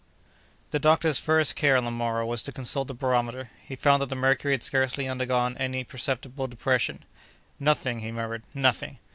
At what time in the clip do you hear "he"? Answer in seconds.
3.63-3.75, 7.99-8.11